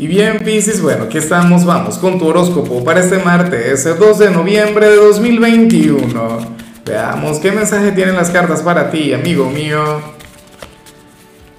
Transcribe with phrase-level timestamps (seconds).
[0.00, 4.30] Y bien, Piscis, bueno, aquí estamos, vamos con tu horóscopo para este martes, 2 de
[4.30, 6.38] noviembre de 2021.
[6.86, 10.00] Veamos qué mensaje tienen las cartas para ti, amigo mío.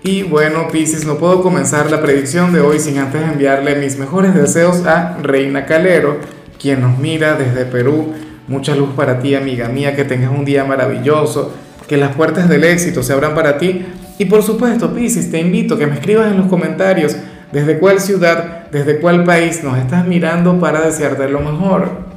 [0.01, 4.33] Y bueno, Piscis, no puedo comenzar la predicción de hoy sin antes enviarle mis mejores
[4.33, 6.17] deseos a Reina Calero,
[6.59, 8.11] quien nos mira desde Perú.
[8.47, 11.53] Mucha luz para ti, amiga mía, que tengas un día maravilloso,
[11.87, 13.85] que las puertas del éxito se abran para ti.
[14.17, 17.15] Y por supuesto, Piscis, te invito a que me escribas en los comentarios
[17.51, 22.11] ¿Desde cuál ciudad, desde cuál país nos estás mirando para desearte lo mejor?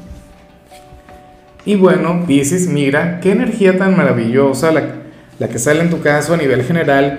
[1.65, 6.37] Y bueno, Pisces, mira, qué energía tan maravillosa la, que sale en tu caso a
[6.37, 7.19] nivel general.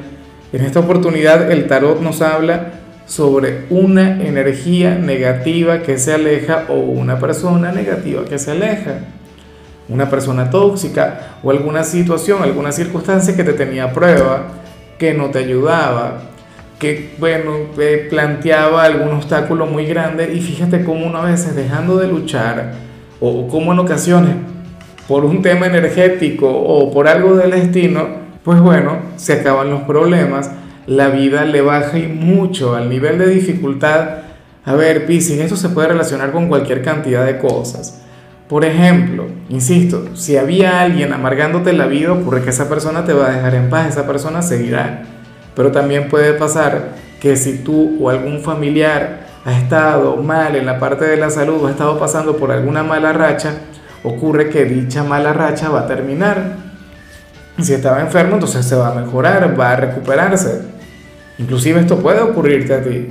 [0.54, 2.74] En esta oportunidad el tarot nos habla
[3.06, 9.00] sobre una energía negativa que se aleja o una persona negativa que se aleja.
[9.90, 14.44] Una persona tóxica o alguna situación, alguna circunstancia que te tenía prueba,
[14.98, 16.35] que no te ayudaba,
[16.80, 21.98] que, bueno, eh, planteaba algún obstáculo muy grande y fíjate cómo uno a veces dejando
[21.98, 22.74] de luchar
[23.20, 24.36] o como en ocasiones
[25.08, 28.08] por un tema energético o por algo del destino,
[28.44, 30.52] pues bueno, se acaban los problemas,
[30.88, 34.10] la vida le baja y mucho al nivel de dificultad.
[34.66, 38.02] A ver, Piscis, esto se puede relacionar con cualquier cantidad de cosas.
[38.50, 43.28] Por ejemplo, insisto, si había alguien amargándote la vida, ocurre que esa persona te va
[43.28, 45.04] a dejar en paz, esa persona seguirá
[45.56, 50.80] pero también puede pasar que si tú o algún familiar ha estado mal en la
[50.80, 53.54] parte de la salud o ha estado pasando por alguna mala racha,
[54.04, 56.58] ocurre que dicha mala racha va a terminar.
[57.62, 60.62] Si estaba enfermo, entonces se va a mejorar, va a recuperarse.
[61.38, 63.08] Inclusive esto puede ocurrirte a ti.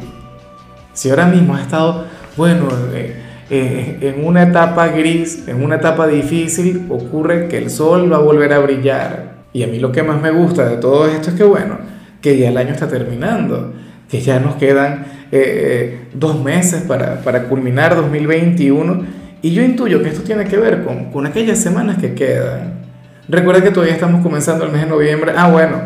[0.93, 2.05] Si ahora mismo has estado,
[2.37, 8.13] bueno, eh, eh, en una etapa gris, en una etapa difícil, ocurre que el sol
[8.13, 9.35] va a volver a brillar.
[9.53, 11.79] Y a mí lo que más me gusta de todo esto es que, bueno,
[12.25, 13.75] que ya el año está terminando,
[14.09, 19.05] que ya nos quedan eh, eh, dos meses para, para, culminar 2021
[19.43, 22.87] y yo intuyo que esto tiene que ver con, con aquellas semanas que quedan.
[23.29, 25.35] Recuerda que todavía estamos comenzando el mes de noviembre.
[25.37, 25.83] Ah, bueno,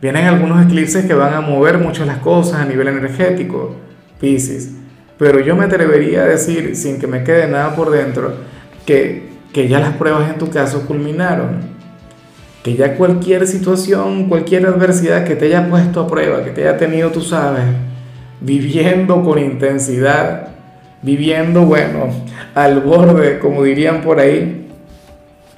[0.00, 3.74] vienen algunos eclipses que van a mover mucho las cosas a nivel energético,
[4.20, 4.74] Pisces.
[5.18, 8.34] Pero yo me atrevería a decir, sin que me quede nada por dentro,
[8.86, 11.71] que, que ya las pruebas en tu caso culminaron
[12.62, 16.78] que ya cualquier situación, cualquier adversidad que te haya puesto a prueba, que te haya
[16.78, 17.64] tenido, tú sabes,
[18.40, 20.48] viviendo con intensidad,
[21.02, 22.06] viviendo, bueno,
[22.54, 24.68] al borde, como dirían por ahí,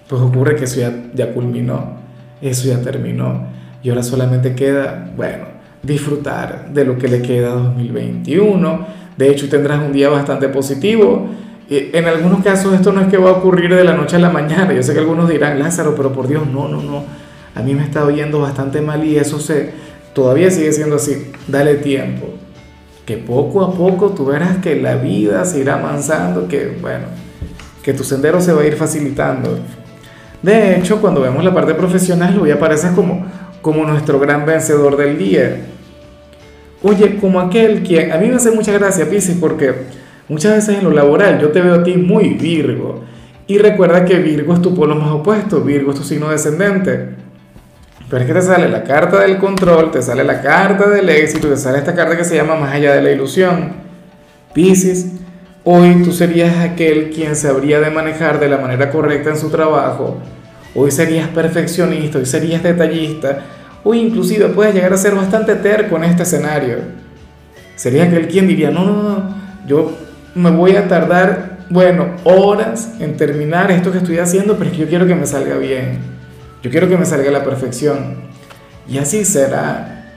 [0.09, 1.95] pues ocurre que eso ya, ya culminó,
[2.41, 3.49] eso ya terminó,
[3.83, 5.45] y ahora solamente queda, bueno,
[5.83, 8.87] disfrutar de lo que le queda a 2021,
[9.19, 11.29] de hecho tendrás un día bastante positivo,
[11.71, 14.31] en algunos casos esto no es que va a ocurrir de la noche a la
[14.31, 14.73] mañana.
[14.73, 17.05] Yo sé que algunos dirán, Lázaro, pero por Dios, no, no, no.
[17.55, 19.71] A mí me está oyendo bastante mal y eso se,
[20.13, 21.33] todavía sigue siendo así.
[21.47, 22.27] Dale tiempo.
[23.07, 27.05] Que poco a poco tú verás que la vida se irá avanzando, que bueno,
[27.83, 29.59] que tu sendero se va a ir facilitando.
[30.43, 33.27] De hecho, cuando vemos la parte profesional, hoy apareces como,
[33.63, 35.61] como nuestro gran vencedor del día.
[36.83, 39.75] Oye, como aquel quien, a mí me hace mucha gracia, Pisces, porque
[40.29, 43.03] Muchas veces en lo laboral yo te veo a ti muy Virgo.
[43.47, 47.11] Y recuerda que Virgo es tu polo más opuesto, Virgo es tu signo descendente.
[48.09, 51.49] Pero es que te sale la carta del control, te sale la carta del éxito,
[51.49, 53.73] te sale esta carta que se llama más allá de la ilusión.
[54.55, 55.07] Piscis,
[55.65, 60.19] hoy tú serías aquel quien sabría de manejar de la manera correcta en su trabajo.
[60.75, 63.43] Hoy serías perfeccionista, hoy serías detallista,
[63.85, 66.79] hoy inclusive puedes llegar a ser bastante terco en este escenario.
[67.77, 69.35] Serías aquel quien diría, no, no, no,
[69.67, 70.04] yo
[70.35, 74.83] me voy a tardar, bueno, horas en terminar esto que estoy haciendo, pero es que
[74.83, 75.99] yo quiero que me salga bien.
[76.63, 78.17] Yo quiero que me salga a la perfección.
[78.89, 80.13] Y así será.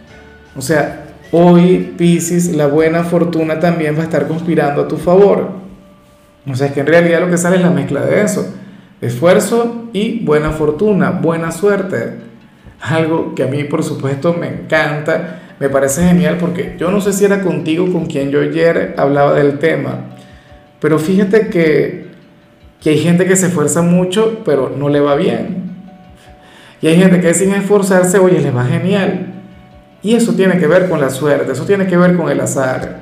[0.55, 5.51] O sea, hoy, Pisces, la buena fortuna también va a estar conspirando a tu favor.
[6.49, 8.53] O sea, es que en realidad lo que sale es la mezcla de eso.
[9.01, 12.15] Esfuerzo y buena fortuna, buena suerte.
[12.79, 17.13] Algo que a mí, por supuesto, me encanta me parece genial porque yo no sé
[17.13, 20.01] si era contigo con quien yo ayer hablaba del tema,
[20.79, 22.07] pero fíjate que,
[22.81, 25.67] que hay gente que se esfuerza mucho, pero no le va bien.
[26.81, 29.33] Y hay gente que sin esforzarse, oye, le va genial.
[30.03, 32.99] Y eso tiene que ver con la suerte, eso tiene que ver con el azar.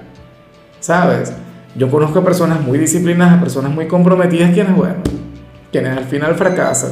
[0.79, 1.33] ¿Sabes?
[1.75, 4.95] Yo conozco a personas muy disciplinadas, personas muy comprometidas, quienes, bueno,
[5.74, 6.91] quienes al final fracasan.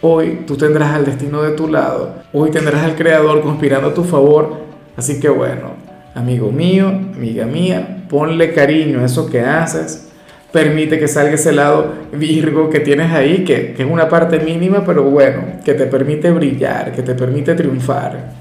[0.00, 4.02] Hoy tú tendrás al destino de tu lado, hoy tendrás al Creador conspirando a tu
[4.02, 4.69] favor
[5.00, 5.76] Así que bueno,
[6.14, 10.10] amigo mío, amiga mía, ponle cariño a eso que haces.
[10.52, 15.04] Permite que salga ese lado Virgo que tienes ahí, que, es una parte mínima, pero
[15.04, 18.32] bueno, que te permite brillar, que te permite triunfar.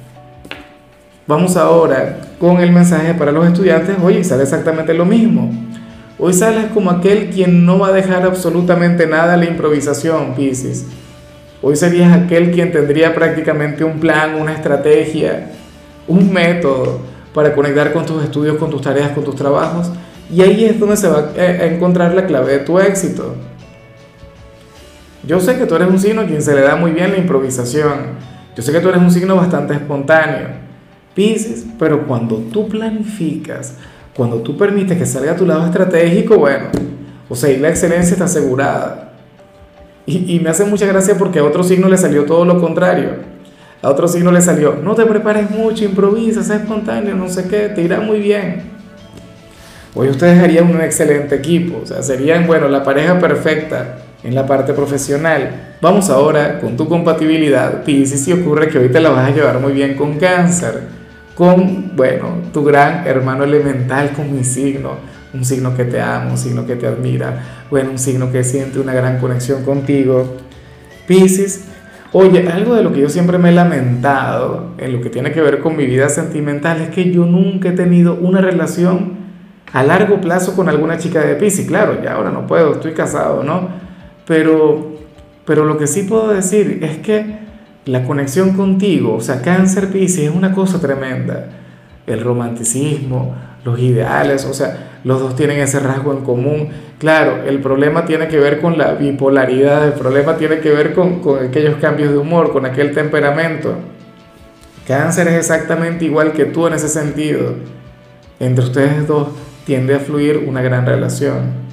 [1.25, 3.95] Vamos ahora con el mensaje para los estudiantes.
[4.03, 5.49] Oye, sale exactamente lo mismo.
[6.17, 10.87] Hoy sales como aquel quien no va a dejar absolutamente nada a la improvisación, Pisces.
[11.61, 15.51] Hoy serías aquel quien tendría prácticamente un plan, una estrategia,
[16.09, 16.99] un método
[17.33, 19.89] para conectar con tus estudios, con tus tareas, con tus trabajos.
[20.31, 23.35] Y ahí es donde se va a encontrar la clave de tu éxito.
[25.25, 27.17] Yo sé que tú eres un signo a quien se le da muy bien la
[27.17, 28.17] improvisación.
[28.55, 30.47] Yo sé que tú eres un signo bastante espontáneo.
[31.13, 33.75] Pisces, pero cuando tú planificas,
[34.15, 36.67] cuando tú permites que salga a tu lado estratégico, bueno,
[37.27, 39.13] o sea, y la excelencia está asegurada.
[40.05, 43.38] Y, y me hace mucha gracia porque a otro signo le salió todo lo contrario.
[43.81, 47.69] A otro signo le salió, no te prepares mucho, improvisa, sé espontáneo, no sé qué,
[47.69, 48.63] te irá muy bien.
[49.95, 54.45] Hoy ustedes harían un excelente equipo, o sea, serían, bueno, la pareja perfecta en la
[54.45, 55.75] parte profesional.
[55.81, 59.59] Vamos ahora con tu compatibilidad, Pisces, si ocurre que hoy te la vas a llevar
[59.59, 60.99] muy bien con cáncer
[61.39, 64.97] con, bueno, tu gran hermano elemental, con mi signo,
[65.33, 68.77] un signo que te ama, un signo que te admira, bueno, un signo que siente
[68.77, 70.35] una gran conexión contigo.
[71.07, 71.63] Piscis,
[72.13, 75.41] oye, algo de lo que yo siempre me he lamentado en lo que tiene que
[75.41, 79.19] ver con mi vida sentimental es que yo nunca he tenido una relación
[79.71, 81.67] a largo plazo con alguna chica de Piscis.
[81.67, 83.69] Claro, ya ahora no puedo, estoy casado, ¿no?
[84.25, 84.93] Pero,
[85.45, 87.39] pero lo que sí puedo decir es que
[87.85, 91.49] la conexión contigo, o sea, cáncer Pisces es una cosa tremenda.
[92.07, 96.69] El romanticismo, los ideales, o sea, los dos tienen ese rasgo en común.
[96.97, 101.19] Claro, el problema tiene que ver con la bipolaridad, el problema tiene que ver con,
[101.21, 103.75] con aquellos cambios de humor, con aquel temperamento.
[104.87, 107.53] Cáncer es exactamente igual que tú en ese sentido.
[108.39, 109.29] Entre ustedes dos
[109.65, 111.69] tiende a fluir una gran relación.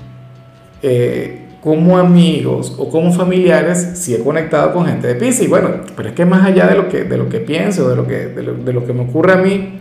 [0.82, 5.48] Eh, como amigos o como familiares si he conectado con gente de Pisces.
[5.48, 8.06] Bueno, pero es que más allá de lo que, de lo que pienso, de lo
[8.06, 9.80] que, de lo, de lo que me ocurre a mí,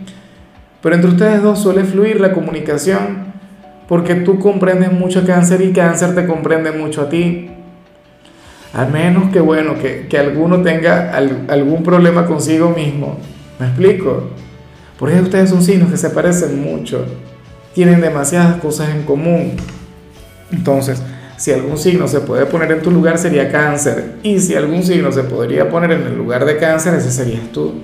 [0.82, 3.34] pero entre ustedes dos suele fluir la comunicación
[3.88, 7.50] porque tú comprendes mucho a cáncer y cáncer te comprende mucho a ti.
[8.72, 13.18] A menos que, bueno, que, que alguno tenga algún problema consigo mismo.
[13.58, 14.30] ¿Me explico?
[14.98, 17.06] Por eso ustedes son signos que se parecen mucho.
[17.74, 19.52] Tienen demasiadas cosas en común.
[20.50, 21.02] Entonces,
[21.36, 24.16] si algún signo se puede poner en tu lugar sería cáncer.
[24.22, 27.74] Y si algún signo se podría poner en el lugar de cáncer, ese serías tú.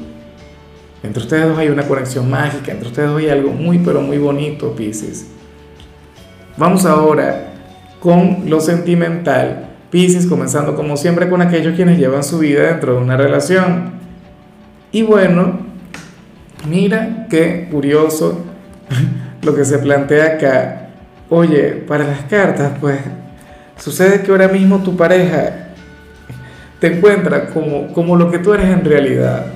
[1.03, 4.19] Entre ustedes dos hay una conexión mágica, entre ustedes dos hay algo muy pero muy
[4.19, 5.27] bonito, Pisces.
[6.57, 7.53] Vamos ahora
[8.01, 9.69] con lo sentimental.
[9.91, 13.93] Pisces, comenzando como siempre con aquellos quienes llevan su vida dentro de una relación.
[14.91, 15.61] Y bueno,
[16.69, 18.45] mira qué curioso
[19.43, 20.89] lo que se plantea acá.
[21.29, 22.99] Oye, para las cartas, pues
[23.83, 25.71] Sucede que ahora mismo tu pareja
[26.79, 29.47] te encuentra como, como lo que tú eres en realidad.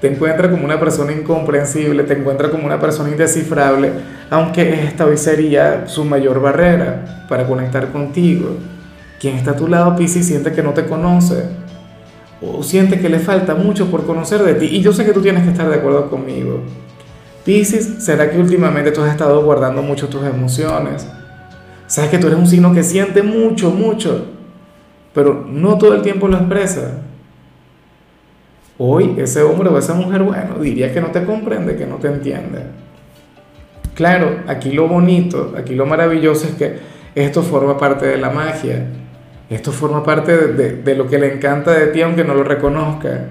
[0.00, 3.90] Te encuentra como una persona incomprensible, te encuentra como una persona indescifrable,
[4.30, 8.50] aunque esta hoy sería su mayor barrera para conectar contigo.
[9.18, 11.44] Quien está a tu lado, Piscis, siente que no te conoce
[12.40, 14.66] o siente que le falta mucho por conocer de ti.
[14.66, 16.60] Y yo sé que tú tienes que estar de acuerdo conmigo.
[17.44, 21.08] Piscis, ¿será que últimamente tú has estado guardando mucho tus emociones?
[21.88, 24.26] Sabes que tú eres un signo que siente mucho, mucho,
[25.12, 26.98] pero no todo el tiempo lo expresa.
[28.78, 32.08] Hoy ese hombre o esa mujer, bueno, diría que no te comprende, que no te
[32.08, 32.62] entiende.
[33.94, 36.76] Claro, aquí lo bonito, aquí lo maravilloso es que
[37.14, 38.86] esto forma parte de la magia.
[39.50, 43.24] Esto forma parte de, lo que le encanta de ti aunque no lo reconozca.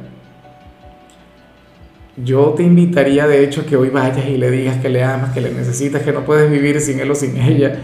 [2.18, 5.40] Yo te invitaría de hecho que hoy vayas y le digas que le amas, que
[5.40, 7.78] le necesitas, que no puedes vivir sin él o sin ella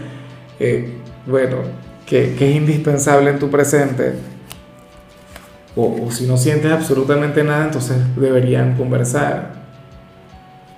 [0.60, 0.88] eh,
[1.26, 1.56] bueno,
[2.06, 4.12] que, es indispensable en tu presente,
[5.76, 9.64] o, si no sientes absolutamente nada, entonces deberían conversar.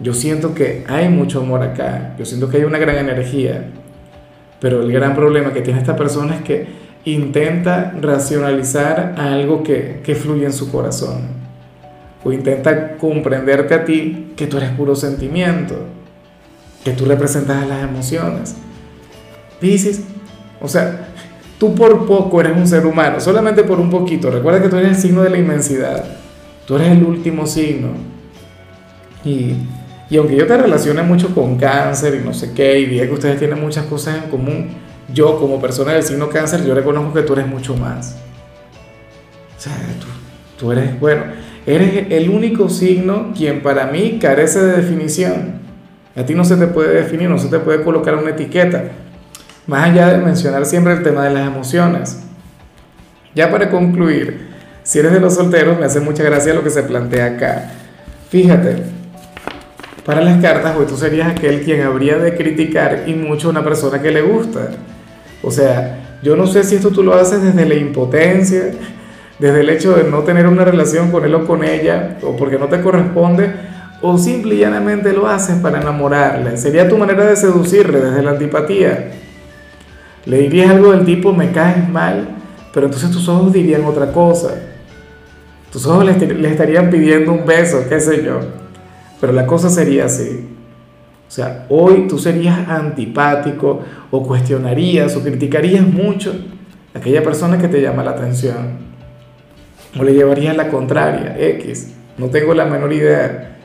[0.01, 3.67] Yo siento que hay mucho amor acá, yo siento que hay una gran energía,
[4.61, 6.67] pero el gran problema que tiene esta persona es que
[7.05, 11.23] intenta racionalizar algo que, fluye en su corazón,
[12.25, 15.77] o intenta comprenderte a ti que tú eres puro sentimiento,
[16.85, 18.57] que tú representas las emociones.
[19.61, 20.03] Pisces,
[20.61, 21.09] o sea,
[21.59, 24.31] tú por poco eres un ser humano, solamente por un poquito.
[24.31, 26.05] Recuerda que tú eres el signo de la inmensidad,
[26.67, 27.89] tú eres el último signo.
[29.25, 29.55] Y,
[30.09, 33.13] y aunque yo te relacione mucho con cáncer y no sé qué, y diga que
[33.13, 34.69] ustedes tienen muchas cosas en común,
[35.13, 38.17] yo como persona del signo cáncer, yo reconozco que tú eres mucho más.
[39.57, 40.07] O sea, tú,
[40.59, 41.23] tú eres, bueno,
[41.67, 45.67] eres el único signo quien para mí carece de definición.
[46.15, 48.85] A ti no se te puede definir, no se te puede colocar una etiqueta.
[49.67, 52.21] Más allá de mencionar siempre el tema de las emociones.
[53.35, 54.49] Ya para concluir,
[54.85, 57.71] si eres de los solteros, me hace mucha gracia lo que se plantea acá.
[58.31, 58.85] Fíjate,
[60.05, 63.65] para las cartas, hoy tú serías aquel quien habría de criticar y mucho a una
[63.65, 64.69] persona que le gusta.
[65.43, 68.71] O sea, yo no sé si esto tú lo haces desde la impotencia,
[69.41, 72.57] desde el hecho de no tener una relación con él o con ella, o porque
[72.57, 73.53] no te corresponde,
[74.01, 76.57] o simple y llanamente lo haces para enamorarle.
[76.57, 79.11] Sería tu manera de seducirle desde la antipatía.
[80.27, 82.29] Le dirías algo del tipo, me caes mal,
[82.75, 84.51] pero entonces tus ojos dirían otra cosa.
[85.73, 88.41] Tus ojos le, estarían pidiendo un beso, qué sé yo.
[89.21, 90.49] Pero la cosa sería así.
[91.29, 93.81] O sea, hoy tú serías antipático
[94.11, 96.35] o cuestionarías o criticarías mucho
[96.95, 98.79] a aquella persona que te llama la atención.
[99.99, 101.95] O le llevarías la contraria, X.
[102.19, 103.57] No tengo la menor idea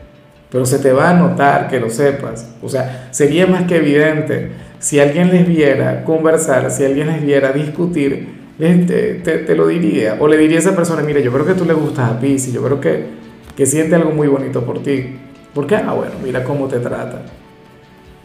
[0.51, 2.45] pero se te va a notar que lo sepas.
[2.61, 4.51] O sea, sería más que evidente
[4.81, 9.13] si alguien les viera conversar, si alguien les viera discutir, te,
[9.45, 10.17] te, lo diría.
[10.19, 12.51] O le diría a esa persona, mire, yo creo que tú le gustas a y
[12.51, 13.05] yo creo que,
[13.55, 15.17] que siente algo muy bonito por ti.
[15.53, 15.75] ¿Por qué?
[15.75, 17.21] Ah, bueno, mira cómo te trata.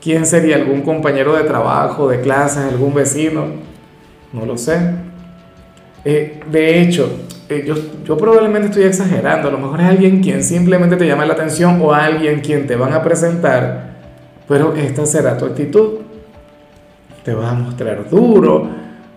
[0.01, 0.57] ¿Quién sería?
[0.57, 3.47] ¿Algún compañero de trabajo, de clase, algún vecino?
[4.33, 4.79] No lo sé.
[6.07, 7.11] Eh, de hecho,
[7.51, 11.27] eh, yo, yo, probablemente estoy exagerando, a lo mejor es alguien quien simplemente te llama
[11.27, 13.97] la atención o alguien quien te van a presentar,
[14.49, 16.06] pero esta será tu actitud.
[17.27, 18.69] Te vas a mostrar duro,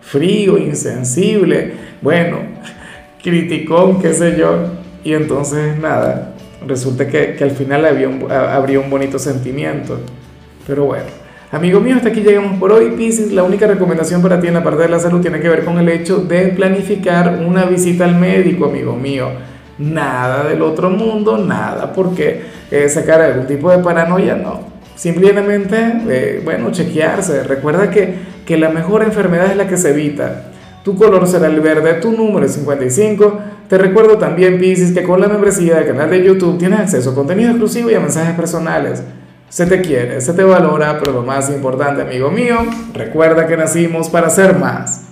[0.01, 2.39] frío, insensible, bueno,
[3.23, 4.63] criticón, qué sé yo,
[5.03, 6.33] y entonces nada,
[6.65, 9.99] resulta que, que al final había un, habría un bonito sentimiento,
[10.65, 11.05] pero bueno.
[11.51, 12.95] Amigo mío, hasta aquí llegamos por hoy.
[12.97, 15.63] Pisces, la única recomendación para ti en la parte de la salud tiene que ver
[15.63, 19.29] con el hecho de planificar una visita al médico, amigo mío.
[19.77, 24.68] Nada del otro mundo, nada porque eh, sacar algún tipo de paranoia, no.
[24.99, 25.77] Simplemente,
[26.09, 27.43] eh, bueno, chequearse.
[27.43, 28.15] Recuerda que,
[28.45, 30.51] que la mejor enfermedad es la que se evita.
[30.83, 33.39] Tu color será el verde, tu número es 55.
[33.69, 37.15] Te recuerdo también, Pisces, que con la membresía del canal de YouTube tienes acceso a
[37.15, 39.01] contenido exclusivo y a mensajes personales.
[39.47, 42.57] Se te quiere, se te valora, pero lo más importante, amigo mío,
[42.93, 45.05] recuerda que nacimos para ser más.